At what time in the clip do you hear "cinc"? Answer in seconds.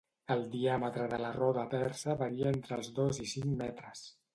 3.37-3.59